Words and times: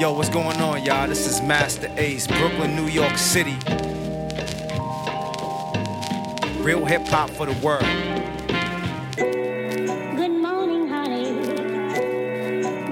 Yo, 0.00 0.12
what's 0.12 0.30
going 0.30 0.56
on, 0.62 0.82
y'all? 0.82 1.06
This 1.06 1.26
is 1.26 1.42
Masta 1.42 1.92
Ace, 2.00 2.26
Brooklyn, 2.26 2.74
New 2.74 2.86
York 2.86 3.18
City. 3.18 3.58
Real 6.62 6.86
hip 6.86 7.06
hop 7.06 7.28
for 7.28 7.44
the 7.44 7.52
world. 7.62 7.84
Good 10.16 10.30
morning, 10.30 10.88
honey. 10.88 11.32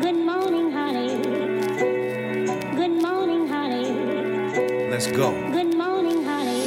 Good 0.02 0.16
morning, 0.16 0.70
honey. 0.70 1.16
Good 2.76 3.00
morning, 3.00 3.48
honey. 3.48 4.90
Let's 4.90 5.10
go. 5.10 5.30
Good 5.50 5.74
morning, 5.78 6.24
honey. 6.24 6.60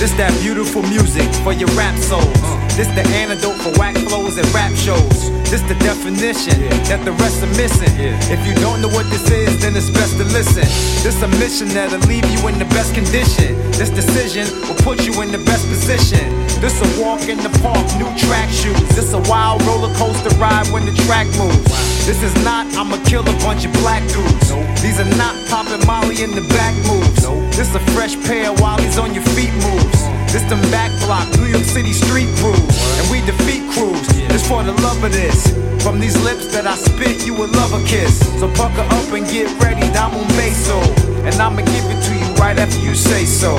This 0.00 0.10
that 0.14 0.36
beautiful 0.42 0.82
music 0.82 1.32
for 1.44 1.52
your 1.52 1.68
rap 1.76 1.96
souls. 1.98 2.57
This 2.78 2.86
the 2.94 3.02
antidote 3.10 3.58
for 3.58 3.74
whack 3.74 3.98
flows 4.06 4.38
and 4.38 4.46
rap 4.54 4.70
shows. 4.78 5.34
This 5.50 5.66
the 5.66 5.74
definition 5.82 6.54
that 6.86 7.02
the 7.02 7.10
rest 7.18 7.42
are 7.42 7.50
missing. 7.58 7.90
If 8.30 8.38
you 8.46 8.54
don't 8.62 8.78
know 8.78 8.86
what 8.94 9.02
this 9.10 9.26
is, 9.34 9.50
then 9.58 9.74
it's 9.74 9.90
best 9.90 10.14
to 10.14 10.24
listen. 10.30 10.62
This 11.02 11.18
a 11.18 11.26
mission 11.42 11.66
that'll 11.74 11.98
leave 12.06 12.22
you 12.30 12.38
in 12.46 12.54
the 12.54 12.70
best 12.70 12.94
condition. 12.94 13.58
This 13.74 13.90
decision 13.90 14.46
will 14.70 14.78
put 14.86 15.02
you 15.02 15.10
in 15.26 15.34
the 15.34 15.42
best 15.42 15.66
position. 15.66 16.22
This 16.62 16.78
a 16.78 16.86
walk 17.02 17.26
in 17.26 17.42
the 17.42 17.50
park, 17.58 17.82
new 17.98 18.06
track 18.14 18.46
shoes. 18.54 18.78
This 18.94 19.10
a 19.10 19.18
wild 19.26 19.58
roller 19.66 19.90
coaster 19.98 20.30
ride 20.38 20.70
when 20.70 20.86
the 20.86 20.94
track 21.02 21.26
moves. 21.34 21.66
This 22.06 22.22
is 22.22 22.30
not 22.46 22.62
I'ma 22.78 23.02
kill 23.10 23.26
a 23.26 23.36
bunch 23.42 23.66
of 23.66 23.74
black 23.82 24.06
dudes. 24.06 24.54
These 24.78 25.02
are 25.02 25.12
not 25.18 25.34
popping 25.50 25.82
Molly 25.82 26.22
in 26.22 26.30
the 26.30 26.46
back 26.54 26.78
moves. 26.86 27.26
This 27.58 27.74
a 27.74 27.82
fresh 27.90 28.14
pair 28.22 28.54
of 28.54 28.62
Wallies 28.62 29.02
on 29.02 29.18
your 29.18 29.26
feet 29.34 29.50
moves. 29.66 29.97
This 30.28 30.44
them 30.44 30.60
back 30.70 30.92
block 31.06 31.26
New 31.38 31.46
York 31.46 31.64
City 31.64 31.92
street 31.92 32.28
crews. 32.36 32.76
And 33.00 33.10
we 33.10 33.24
defeat 33.24 33.64
crews. 33.72 34.06
This 34.28 34.46
for 34.46 34.62
the 34.62 34.72
love 34.84 35.02
of 35.02 35.12
this. 35.12 35.48
From 35.82 36.00
these 36.00 36.20
lips 36.22 36.52
that 36.52 36.66
I 36.66 36.76
spit, 36.76 37.24
you 37.26 37.32
will 37.32 37.48
love 37.48 37.72
a 37.72 37.82
kiss. 37.86 38.20
So 38.38 38.52
pucker 38.52 38.84
up 38.84 39.08
and 39.16 39.24
get 39.26 39.48
ready, 39.62 39.88
I'm 39.88 40.12
Damo 40.12 40.20
Meso. 40.36 40.76
And 41.24 41.34
I'ma 41.36 41.64
give 41.64 41.86
it 41.88 42.00
to 42.04 42.12
you 42.12 42.34
right 42.34 42.58
after 42.58 42.78
you 42.78 42.94
say 42.94 43.24
so. 43.24 43.56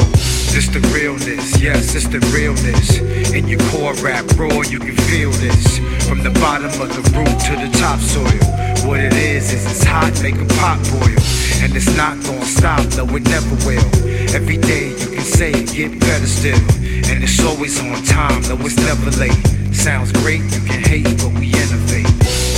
This 0.53 0.67
the 0.67 0.80
realness, 0.94 1.59
yes, 1.59 1.95
it's 1.95 2.08
the 2.08 2.20
realness. 2.30 3.00
In 3.33 3.48
your 3.48 3.59
core 3.72 3.94
rap 4.06 4.26
raw, 4.38 4.61
you 4.61 4.80
can 4.80 4.95
feel 5.09 5.31
this. 5.42 5.80
From 6.08 6.22
the 6.22 6.31
bottom 6.39 6.70
of 6.81 6.89
the 6.89 7.02
root 7.17 7.33
to 7.50 7.54
the 7.58 7.70
topsoil. 7.81 8.30
What 8.88 9.00
it 9.00 9.14
is, 9.14 9.54
is 9.54 9.66
it's 9.66 9.83
hot, 9.83 10.14
make 10.22 10.36
a 10.36 10.45
pot 10.61 10.78
boil. 10.94 11.17
And 11.61 11.76
it's 11.76 11.89
not 11.98 12.22
gonna 12.23 12.45
stop, 12.45 12.86
no, 12.98 13.06
it 13.16 13.23
never 13.23 13.56
will. 13.66 14.08
Every 14.33 14.58
day 14.58 14.89
you 14.89 15.08
can 15.08 15.22
say 15.22 15.52
it, 15.52 15.73
get 15.73 15.99
better 15.99 16.27
still. 16.27 16.59
And 17.09 17.23
it's 17.23 17.44
always 17.44 17.80
on 17.81 18.03
time, 18.03 18.44
though 18.44 18.59
it's 18.61 18.77
never 18.77 19.09
late. 19.17 19.33
Sounds 19.73 20.11
great, 20.11 20.41
you 20.53 20.61
can 20.61 20.83
hate, 20.83 21.05
but 21.17 21.33
we 21.39 21.47
innovate. 21.47 22.05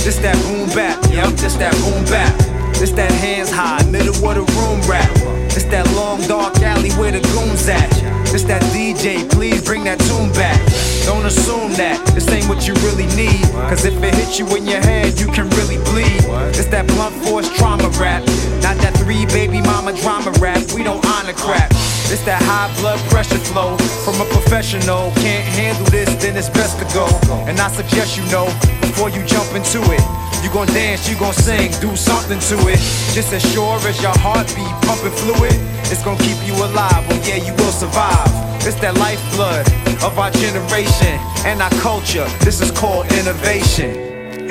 This 0.04 0.18
that 0.18 0.36
boom 0.44 0.68
bap, 0.76 1.02
yup, 1.12 1.32
this 1.34 1.56
that 1.56 1.72
boom 1.80 2.04
bap. 2.04 2.36
This 2.74 2.90
that 2.92 3.10
hands 3.10 3.50
high, 3.50 3.82
middle 3.90 4.14
of 4.14 4.34
the 4.34 4.44
room 4.52 4.80
rap. 4.88 5.10
It's 5.56 5.64
that 5.64 5.86
long 5.94 6.20
dark 6.28 6.56
alley 6.60 6.90
where 6.92 7.12
the 7.12 7.20
goons 7.32 7.66
at. 7.68 8.11
This 8.32 8.44
that 8.44 8.62
DJ, 8.72 9.30
please 9.30 9.62
bring 9.62 9.84
that 9.84 10.00
tune 10.08 10.32
back. 10.32 10.56
Don't 11.04 11.26
assume 11.26 11.72
that 11.76 12.00
this 12.14 12.26
ain't 12.32 12.48
what 12.48 12.66
you 12.66 12.72
really 12.80 13.04
need. 13.14 13.44
Cause 13.68 13.84
if 13.84 13.92
it 14.02 14.14
hits 14.14 14.38
you 14.38 14.48
in 14.56 14.64
your 14.64 14.80
head, 14.80 15.20
you 15.20 15.26
can 15.26 15.50
really 15.50 15.76
bleed. 15.92 16.24
It's 16.56 16.64
that 16.72 16.86
blunt 16.86 17.14
force 17.26 17.52
trauma 17.58 17.90
rap. 18.00 18.24
Not 18.64 18.80
that 18.80 18.96
three 18.96 19.26
baby 19.26 19.60
mama 19.60 19.92
drama 20.00 20.30
rap. 20.40 20.64
We 20.72 20.82
don't 20.82 21.04
honor 21.04 21.34
crap. 21.34 21.72
This 22.12 22.20
that 22.28 22.44
high 22.44 22.68
blood 22.76 23.00
pressure 23.08 23.40
flow 23.40 23.78
from 24.04 24.20
a 24.20 24.28
professional. 24.28 25.08
Can't 25.24 25.48
handle 25.56 25.88
this, 25.88 26.12
then 26.20 26.36
it's 26.36 26.50
best 26.50 26.76
to 26.76 26.84
go. 26.92 27.08
And 27.48 27.58
I 27.58 27.72
suggest 27.72 28.18
you 28.20 28.24
know 28.28 28.44
before 28.84 29.08
you 29.08 29.24
jump 29.24 29.48
into 29.56 29.80
it. 29.88 30.04
You 30.44 30.52
gon' 30.52 30.68
dance, 30.76 31.08
you 31.08 31.16
gon' 31.16 31.32
sing, 31.32 31.72
do 31.80 31.96
something 31.96 32.38
to 32.52 32.56
it. 32.68 32.76
Just 33.16 33.32
as 33.32 33.40
sure 33.56 33.80
as 33.88 33.96
your 34.04 34.12
heartbeat 34.20 34.76
pumping 34.84 35.16
fluid, 35.24 35.56
it's 35.88 36.04
gon' 36.04 36.18
keep 36.20 36.36
you 36.44 36.52
alive. 36.52 37.00
Well, 37.08 37.16
yeah, 37.24 37.40
you 37.40 37.56
will 37.56 37.72
survive. 37.72 38.28
It's 38.60 38.76
that 38.84 38.92
lifeblood 39.00 39.64
of 40.04 40.12
our 40.20 40.30
generation 40.36 41.16
and 41.48 41.62
our 41.64 41.72
culture. 41.80 42.28
This 42.44 42.60
is 42.60 42.70
called 42.72 43.08
innovation. 43.16 43.96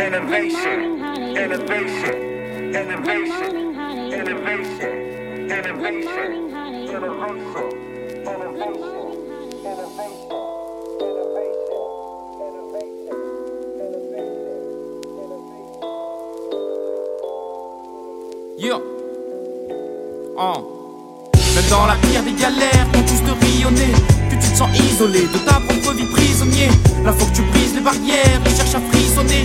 Innovation. 0.01 0.97
Innovation. 1.37 2.17
Innovation. 2.73 3.53
Innovation. 4.17 4.97
Innovation. 5.45 6.50
Yeah. 6.91 6.99
Même 21.55 21.69
dans 21.69 21.85
la 21.85 21.95
pire 21.95 22.23
des 22.23 22.33
galères, 22.33 22.87
quand 22.91 22.99
tous 23.05 23.23
te 23.23 23.45
rayonner, 23.45 23.93
que 24.29 24.35
tu 24.35 24.51
te 24.51 24.57
sens 24.57 24.69
isolé 24.77 25.21
de 25.21 25.37
ta 25.45 25.61
propre 25.61 25.93
vie 25.93 26.05
prisonnier. 26.11 26.67
La 27.05 27.13
fois 27.13 27.25
que 27.27 27.35
tu 27.37 27.41
brises 27.43 27.73
les 27.73 27.81
barrières 27.81 28.41
et 28.45 28.49
cherches 28.49 28.75
à 28.75 28.81
frissonner, 28.91 29.43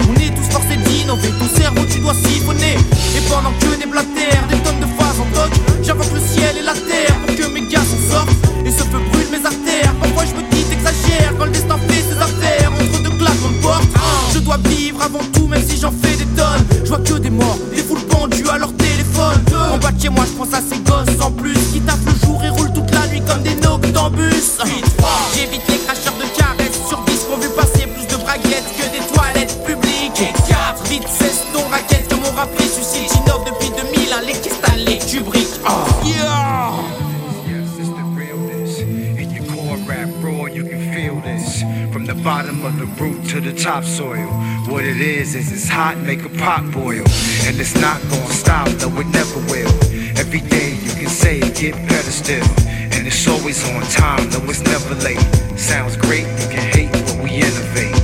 make 46.06 46.24
a 46.24 46.28
pot 46.38 46.70
boil. 46.70 47.04
And 47.46 47.58
it's 47.58 47.74
not 47.74 48.00
gonna 48.08 48.32
stop, 48.32 48.68
no, 48.78 48.88
it 49.00 49.08
never 49.08 49.38
will. 49.50 49.72
Every 50.16 50.40
day 50.40 50.70
you 50.84 50.92
can 50.92 51.08
say 51.08 51.38
it, 51.40 51.56
get 51.56 51.74
better 51.88 52.10
still. 52.10 52.46
And 52.94 53.06
it's 53.06 53.26
always 53.26 53.58
on 53.70 53.82
time, 53.90 54.30
no, 54.30 54.38
it's 54.48 54.62
never 54.62 54.94
late. 55.02 55.20
Sounds 55.58 55.96
great, 55.96 56.26
you 56.40 56.48
can 56.48 56.64
hate, 56.72 56.92
but 56.92 57.18
we 57.22 57.30
innovate. 57.30 57.95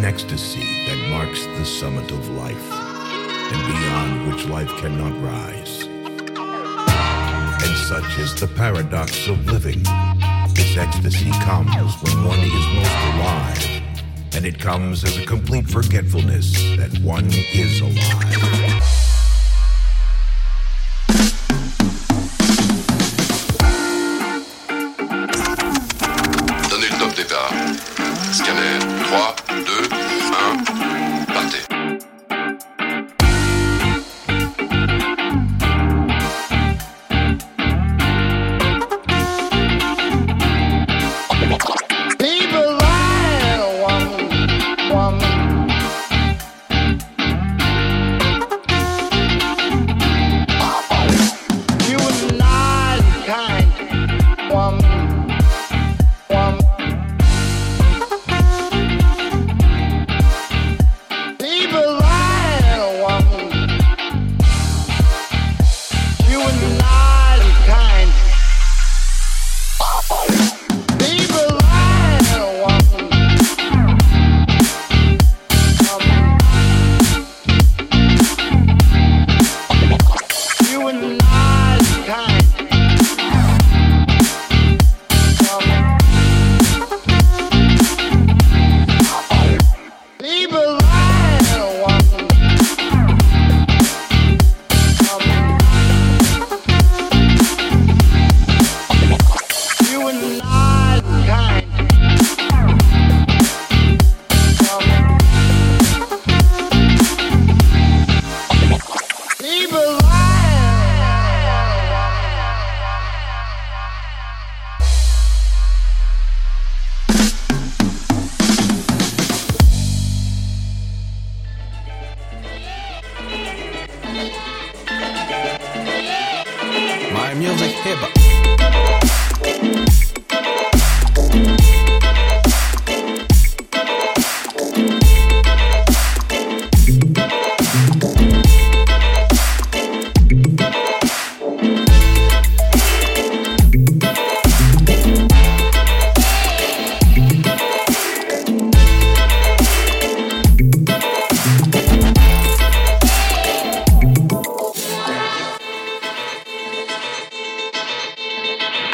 An 0.00 0.06
ecstasy 0.06 0.64
that 0.86 1.10
marks 1.10 1.44
the 1.44 1.62
summit 1.62 2.10
of 2.10 2.26
life, 2.30 2.72
and 2.72 3.66
beyond 3.66 4.32
which 4.32 4.46
life 4.46 4.70
cannot 4.78 5.12
rise. 5.22 5.82
And 7.62 7.76
such 7.76 8.18
is 8.18 8.34
the 8.34 8.46
paradox 8.56 9.28
of 9.28 9.44
living. 9.44 9.82
This 10.54 10.78
ecstasy 10.78 11.30
comes 11.42 11.92
when 12.02 12.24
one 12.24 12.38
is 12.38 12.66
most 12.74 12.96
alive, 13.12 13.82
and 14.32 14.46
it 14.46 14.58
comes 14.58 15.04
as 15.04 15.18
a 15.18 15.26
complete 15.26 15.68
forgetfulness 15.68 16.50
that 16.78 16.98
one 17.02 17.28
is 17.52 17.82
alive. 17.82 18.99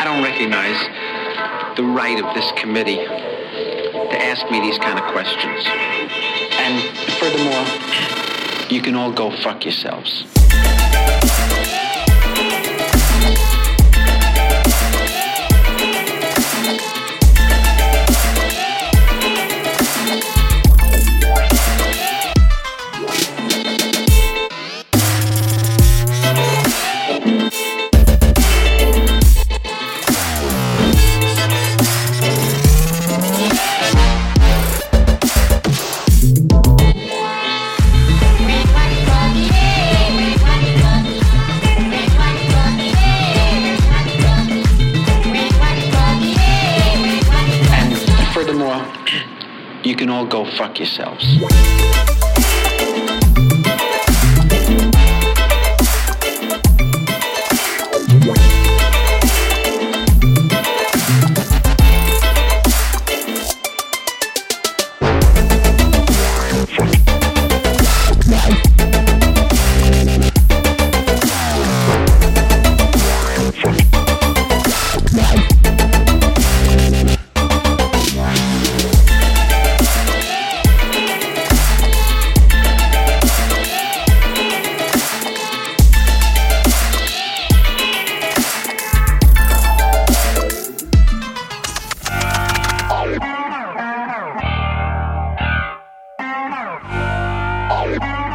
Don't 0.07 0.23
recognize 0.23 0.79
the 1.77 1.83
right 1.83 2.23
of 2.25 2.33
this 2.33 2.53
committee 2.53 2.95
to 2.95 4.17
ask 4.23 4.49
me 4.53 4.61
these 4.61 4.79
kind 4.79 5.01
of 5.01 5.05
questions. 5.11 5.67
And 5.67 6.97
furthermore, 7.19 7.67
you 8.71 8.81
can 8.81 8.95
all 8.95 9.11
go 9.11 9.33
fuck 9.43 9.65
yourselves. 9.65 10.23
You 49.87 49.95
can 49.95 50.11
all 50.11 50.27
go 50.27 50.45
fuck 50.45 50.79
yourselves. 50.79 51.39
Bye. 97.95 98.26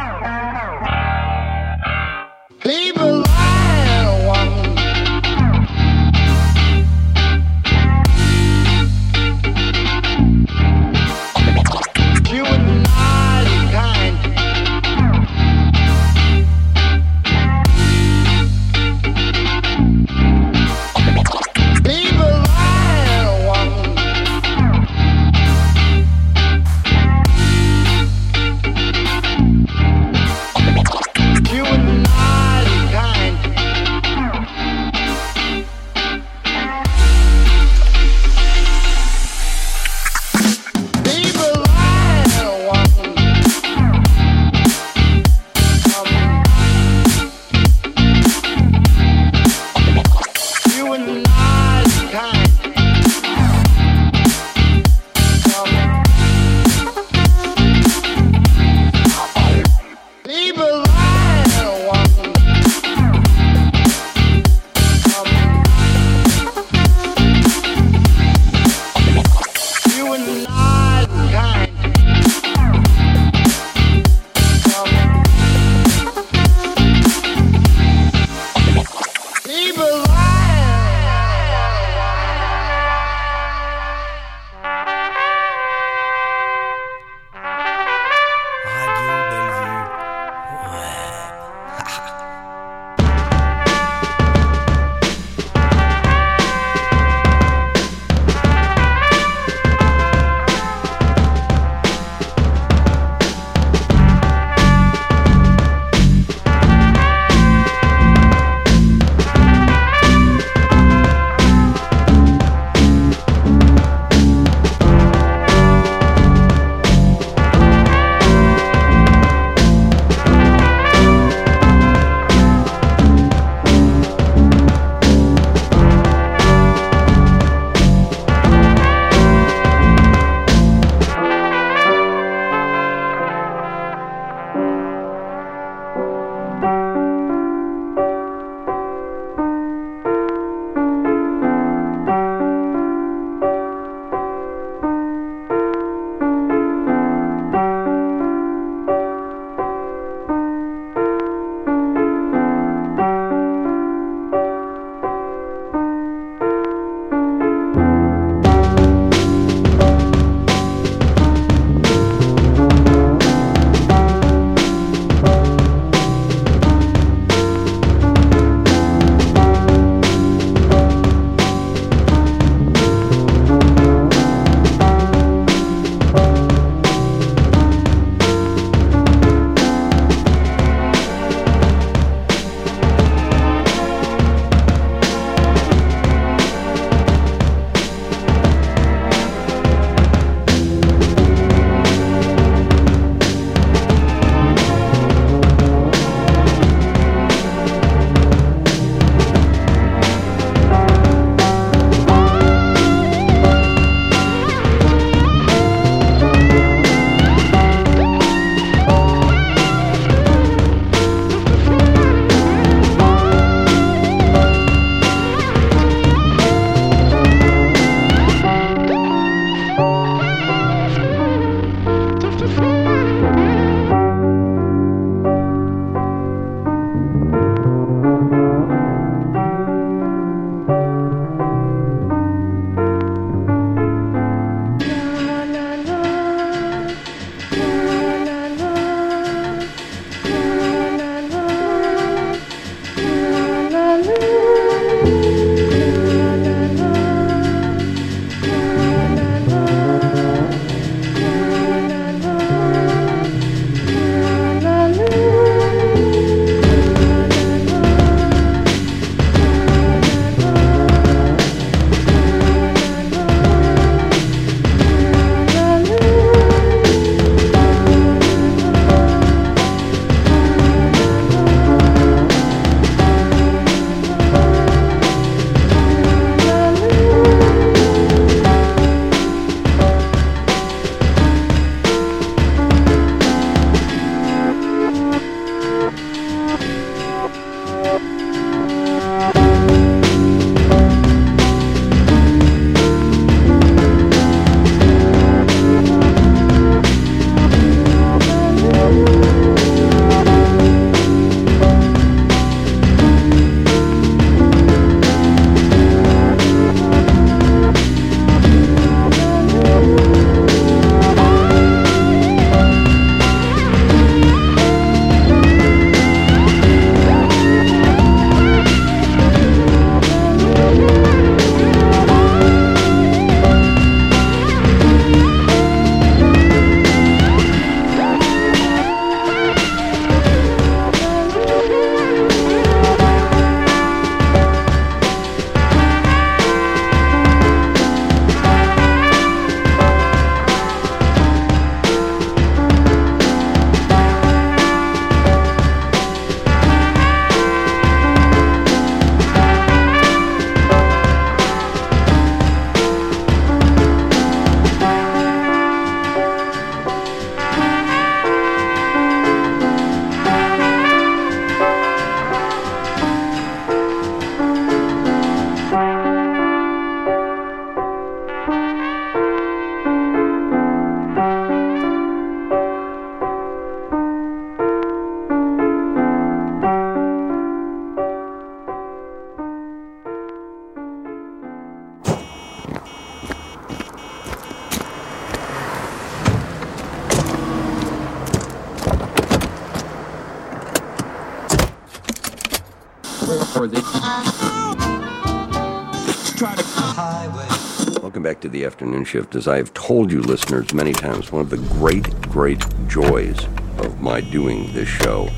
Welcome 398.02 398.24
back 398.24 398.40
to 398.40 398.48
the 398.48 398.64
afternoon 398.64 399.04
shift. 399.04 399.36
As 399.36 399.46
I 399.46 399.56
have 399.56 399.72
told 399.72 400.10
you, 400.10 400.20
listeners, 400.20 400.74
many 400.74 400.92
times, 400.92 401.30
one 401.30 401.40
of 401.40 401.48
the 401.48 401.56
great, 401.56 402.10
great 402.22 402.60
joys 402.88 403.38
of 403.78 404.00
my 404.00 404.20
doing 404.20 404.72
this 404.72 404.88
show 404.88 405.28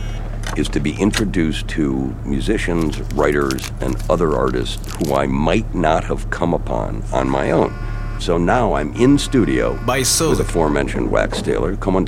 is 0.57 0.69
to 0.71 0.81
be 0.81 0.99
introduced 1.01 1.69
to 1.69 2.15
musicians, 2.25 3.01
writers, 3.13 3.71
and 3.81 3.95
other 4.09 4.35
artists 4.35 4.95
who 4.95 5.15
I 5.15 5.27
might 5.27 5.75
not 5.75 6.05
have 6.05 6.31
come 6.31 6.55
upon 6.55 7.03
on 7.13 7.29
my 7.29 7.51
own. 7.51 7.75
So 8.21 8.39
now 8.39 8.73
I'm 8.73 8.95
in 8.95 9.19
studio 9.19 9.79
By 9.85 9.99
with 9.99 10.41
aforementioned 10.41 11.11
Wax 11.11 11.43
Tailor. 11.43 11.77
Come 11.77 11.97
on, 11.97 12.05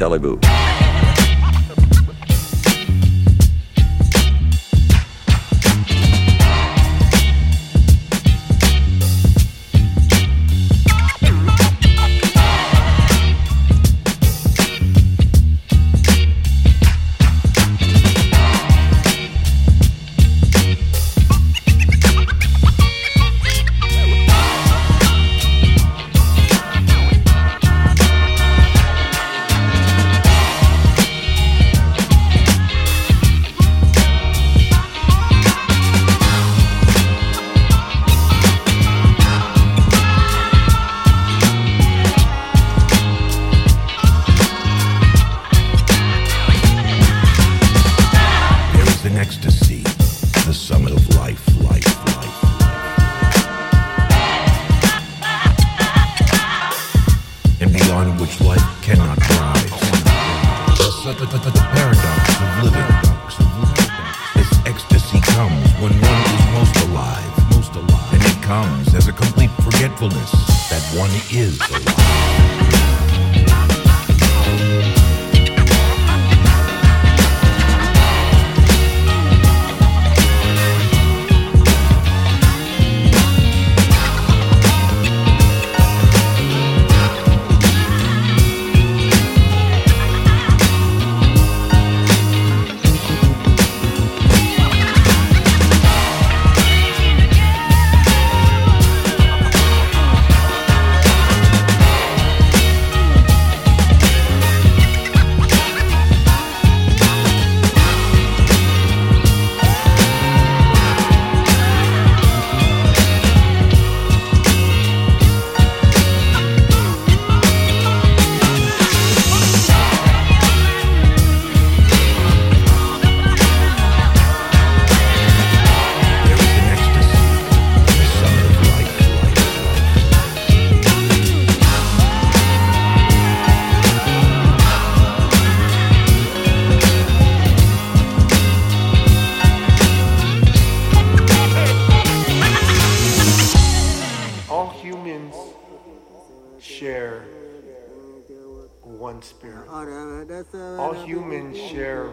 humans 151.07 151.57
share 151.57 152.07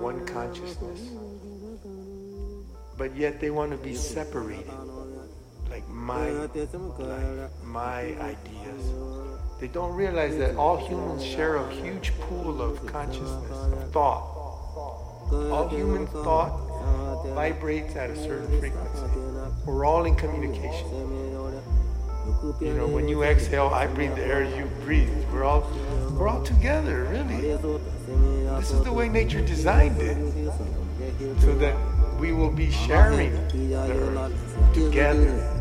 one 0.00 0.24
consciousness. 0.26 1.10
But 2.96 3.14
yet 3.14 3.40
they 3.40 3.50
want 3.50 3.72
to 3.72 3.76
be 3.76 3.94
separated. 3.94 4.72
Like 5.70 5.86
my 5.88 6.30
life, 6.30 7.50
my 7.62 8.00
ideas. 8.32 8.82
They 9.60 9.68
don't 9.68 9.94
realize 9.94 10.38
that 10.38 10.56
all 10.56 10.78
humans 10.78 11.22
share 11.22 11.56
a 11.56 11.70
huge 11.74 12.12
pool 12.20 12.62
of 12.62 12.84
consciousness, 12.86 13.50
of 13.50 13.92
thought. 13.92 14.22
All 15.30 15.68
human 15.68 16.06
thought 16.06 16.56
vibrates 17.34 17.96
at 17.96 18.08
a 18.08 18.16
certain 18.16 18.48
frequency. 18.58 19.04
We're 19.66 19.84
all 19.84 20.06
in 20.06 20.16
communication. 20.16 20.86
You 22.60 22.74
know, 22.74 22.86
when 22.86 23.08
you 23.08 23.22
exhale, 23.24 23.68
I 23.68 23.86
breathe 23.86 24.14
the 24.16 24.24
air 24.24 24.42
you 24.44 24.66
breathe. 24.84 25.10
We're 25.32 25.44
all 25.44 25.70
we're 26.12 26.28
all 26.28 26.42
together, 26.42 27.04
really. 27.04 27.56
This 28.58 28.70
is 28.70 28.82
the 28.82 28.92
way 28.92 29.08
nature 29.08 29.40
designed 29.40 30.00
it. 30.00 30.16
So 31.40 31.54
that 31.56 31.76
we 32.18 32.32
will 32.32 32.50
be 32.50 32.70
sharing 32.70 33.32
the 33.52 33.76
earth 33.76 34.74
together. 34.74 35.54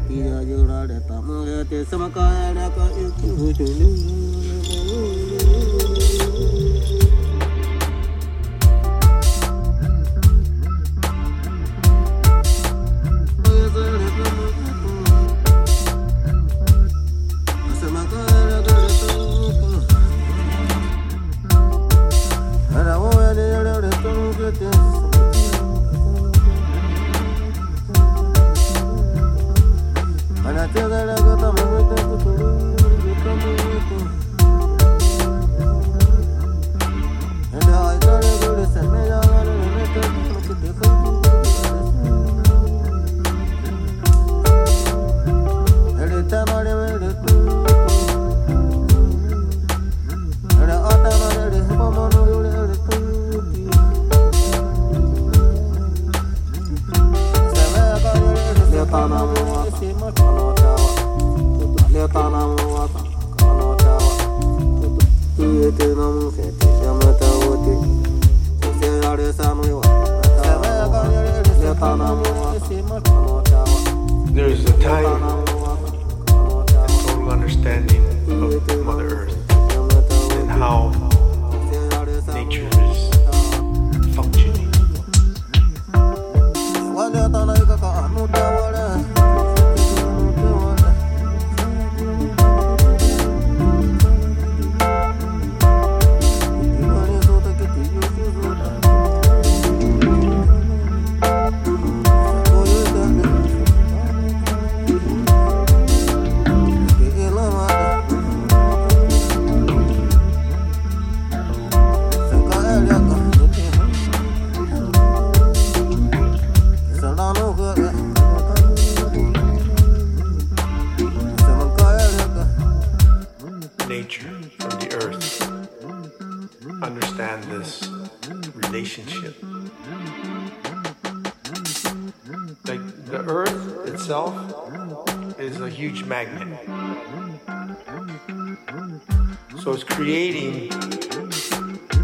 So 139.60 139.74
it's 139.74 139.84
creating 139.84 140.72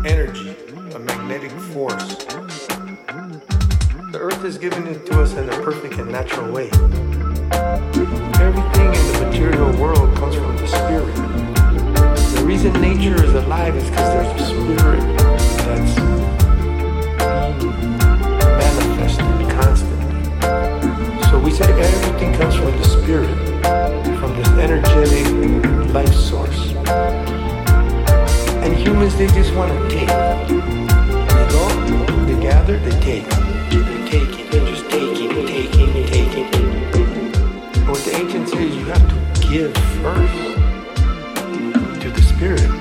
energy, 0.05 0.55
a 0.95 0.99
magnetic 0.99 1.51
force. 1.51 2.15
The 4.11 4.17
earth 4.19 4.43
is 4.43 4.57
giving 4.57 4.87
it 4.87 5.05
to 5.05 5.21
us 5.21 5.33
in 5.33 5.47
a 5.47 5.51
perfect 5.61 5.93
and 5.95 6.11
natural 6.11 6.51
way. 6.51 6.69
Everything 8.41 8.93
in 8.93 9.07
the 9.13 9.25
material 9.27 9.71
world 9.79 10.15
comes 10.17 10.35
from 10.35 10.57
the 10.57 10.67
spirit. 10.67 11.15
The 12.35 12.43
reason 12.43 12.73
nature 12.81 13.23
is 13.23 13.33
alive 13.33 13.75
is 13.75 13.89
because 13.89 14.13
there's 14.13 14.41
a 14.41 14.45
spirit 14.45 15.17
that's 15.63 15.95
manifested 18.59 19.49
constantly. 19.51 21.29
So 21.29 21.39
we 21.39 21.51
say 21.51 21.71
everything 21.71 22.33
comes 22.33 22.55
from 22.55 22.75
the 22.77 22.83
spirit, 22.83 23.29
from 24.19 24.35
this 24.35 24.49
energetic 24.49 25.93
life 25.93 26.13
source. 26.13 26.72
Humans, 28.83 29.15
they 29.17 29.27
just 29.27 29.55
want 29.55 29.71
to 29.71 29.89
take. 29.89 30.07
They 30.09 31.47
go, 31.51 31.67
they 32.25 32.41
gather, 32.41 32.77
they 32.79 32.99
take. 32.99 33.29
They 33.69 34.09
take 34.09 34.39
it, 34.39 34.51
they're 34.51 34.67
just 34.67 34.89
taking, 34.89 35.29
taking, 35.47 36.05
taking. 36.07 36.51
But 37.71 37.89
what 37.89 38.03
the 38.03 38.15
ancients 38.15 38.51
say 38.51 38.67
is 38.67 38.75
you 38.75 38.85
have 38.85 39.07
to 39.07 39.47
give 39.47 39.73
first 40.03 40.33
to 42.01 42.11
the 42.11 42.21
spirit 42.23 42.72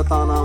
Take 0.00 0.39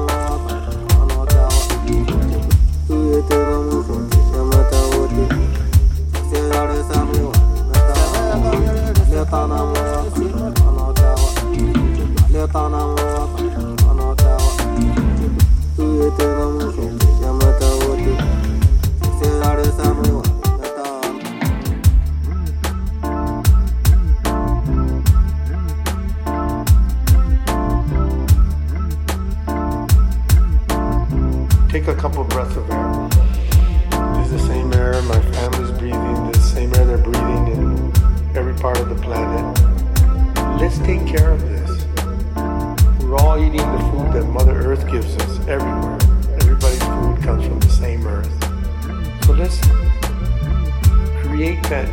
that 51.76 51.90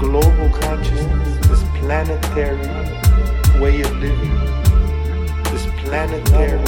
global 0.00 0.48
consciousness, 0.58 1.46
this 1.46 1.62
planetary 1.78 2.56
way 3.60 3.82
of 3.82 3.92
living. 3.98 4.36
This 5.50 5.66
planetary 5.82 6.58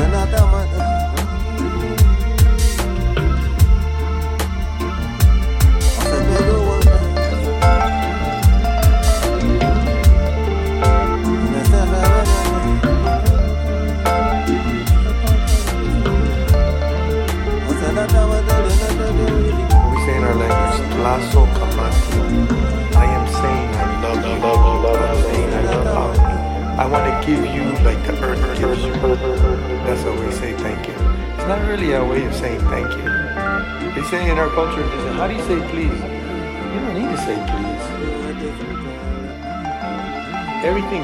We 0.00 0.49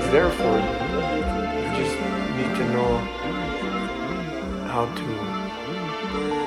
Everything's 0.07 0.12
there 0.12 0.31
for 0.31 0.57
you. 0.57 0.71
You 1.62 1.71
just 1.85 1.97
need 2.37 2.53
to 2.57 2.64
know 2.73 2.99
how 4.69 4.87
to 4.87 5.09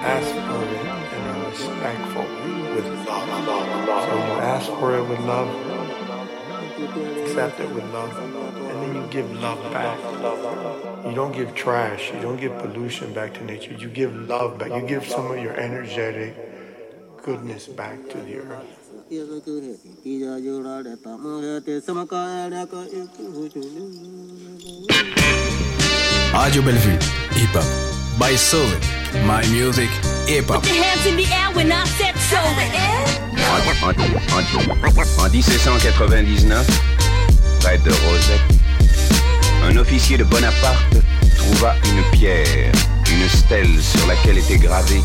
ask 0.01 0.31
for 0.31 0.63
it 0.63 0.85
and 1.13 1.21
are 1.29 1.41
respectful 1.49 2.27
with 2.75 2.87
love. 3.07 3.27
So 4.05 4.15
you 4.15 4.33
ask 4.39 4.67
for 4.79 4.97
it 4.97 5.03
with 5.07 5.19
love, 5.21 5.49
accept 7.23 7.59
it 7.59 7.69
with 7.73 7.83
love, 7.91 8.17
and 8.17 8.81
then 8.81 8.95
you 8.95 9.07
give 9.09 9.31
love 9.41 9.61
back. 9.73 9.99
You 11.05 11.15
don't 11.15 11.33
give 11.33 11.53
trash, 11.55 12.11
you 12.13 12.21
don't 12.21 12.37
give 12.37 12.57
pollution 12.59 13.13
back 13.13 13.33
to 13.35 13.43
nature. 13.43 13.73
You 13.73 13.89
give 13.89 14.15
love 14.15 14.57
back. 14.57 14.69
You 14.69 14.87
give 14.87 15.05
some 15.05 15.31
of 15.31 15.39
your 15.39 15.53
energetic 15.53 16.35
goodness 17.23 17.67
back 17.67 18.09
to 18.09 18.17
the 18.21 18.37
earth. 18.39 18.78
Radio 26.33 26.61
Bellevue, 26.61 26.97
hip 27.35 27.49
hop. 27.53 27.65
By 28.19 28.35
Solid, 28.35 28.81
my 29.25 29.41
music, 29.51 29.89
hip 30.27 30.45
hop. 30.49 30.61
Put 30.63 30.73
your 30.73 30.83
hands 30.83 31.05
in 31.05 31.15
the 31.17 31.25
air 31.31 31.49
when 31.55 31.71
I 31.71 31.83
said 31.97 32.15
so. 32.29 32.37
En, 33.49 33.89
en- 33.89 33.95
en- 33.97 35.23
en 35.25 35.29
1799, 35.29 36.67
près 37.61 37.77
de 37.79 37.91
Rosette, 37.91 38.41
un 39.63 39.77
officier 39.77 40.17
de 40.17 40.23
Bonaparte 40.23 40.97
trouva 41.37 41.75
une 41.85 42.03
pierre, 42.11 42.71
une 43.11 43.27
stèle 43.29 43.81
sur 43.81 44.05
laquelle 44.07 44.37
était 44.37 44.57
gravé 44.57 45.01